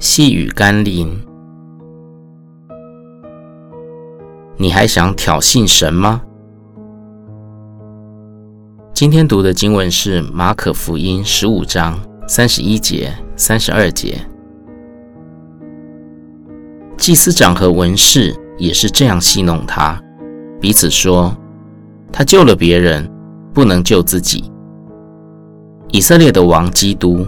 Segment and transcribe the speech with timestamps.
[0.00, 1.20] 细雨甘霖，
[4.56, 6.22] 你还想挑衅神吗？
[8.94, 11.98] 今天读的经文是马可福音十五章
[12.28, 14.20] 三十一节、三十二节。
[16.96, 20.00] 祭司长和文士也是这样戏弄他，
[20.60, 21.36] 彼此说
[22.12, 23.10] ：“他救了别人，
[23.52, 24.48] 不能救自己。”
[25.90, 27.26] 以色列的王基督，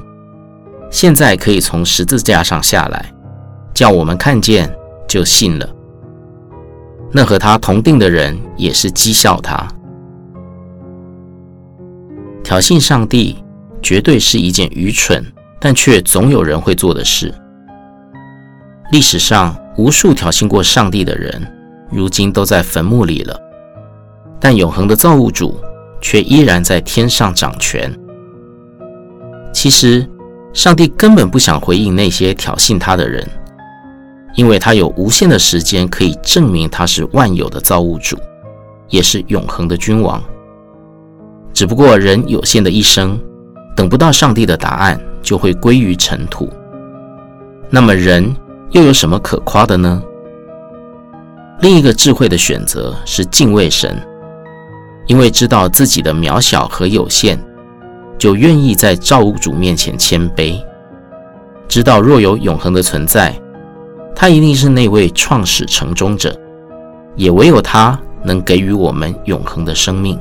[0.90, 3.12] 现在可以从十字架上下来，
[3.72, 4.70] 叫我们看见
[5.08, 5.68] 就信了。
[7.12, 9.66] 那和他同定的人也是讥笑他。
[12.42, 13.36] 挑衅上帝
[13.80, 15.24] 绝对是一件愚蠢，
[15.60, 17.32] 但却总有人会做的事。
[18.92, 21.40] 历史上无数挑衅过上帝的人，
[21.90, 23.38] 如今都在坟墓里了。
[24.40, 25.60] 但永恒的造物主
[26.00, 27.92] 却依然在天上掌权。
[29.52, 30.08] 其实，
[30.52, 33.26] 上帝根本不想回应那些挑衅他的人，
[34.34, 38.16] 因为他有无限的时间可以证明他是万有的造物主，
[38.88, 40.22] 也是永恒的君王。
[41.52, 43.18] 只不过人有限的一生，
[43.76, 46.48] 等不到上帝的答案，就会归于尘土。
[47.68, 48.34] 那么人
[48.72, 50.02] 又有什么可夸的呢？
[51.60, 53.96] 另一个智慧的选择是敬畏神，
[55.06, 57.38] 因为知道自己的渺小和有限。
[58.20, 60.62] 就愿意在造物主面前谦卑，
[61.66, 63.34] 知道若有永恒的存在，
[64.14, 66.38] 他一定是那位创始成终者，
[67.16, 70.18] 也唯有他能给予我们永恒的生命。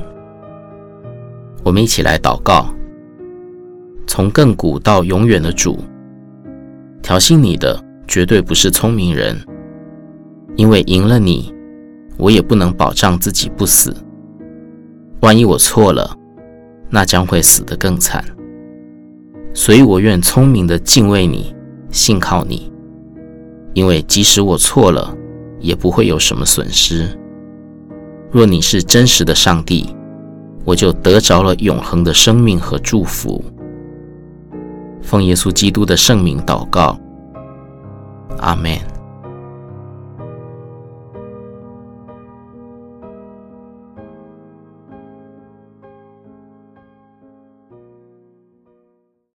[1.62, 2.74] 我们一起来祷告：
[4.06, 5.78] 从亘古到永远的主，
[7.02, 7.78] 挑衅你的
[8.08, 9.38] 绝对不是聪明人，
[10.56, 11.52] 因为赢了你，
[12.16, 13.94] 我也不能保障自己不死。
[15.20, 16.16] 万一我错了，
[16.90, 18.24] 那将会死得更惨，
[19.54, 21.54] 所以我愿聪明的敬畏你，
[21.90, 22.70] 信靠你，
[23.74, 25.16] 因为即使我错了，
[25.60, 27.08] 也不会有什么损失。
[28.32, 29.94] 若你是真实的上帝，
[30.64, 33.42] 我就得着了永恒的生命和祝福。
[35.00, 36.98] 奉耶稣基督的圣名祷告，
[38.38, 38.78] 阿门。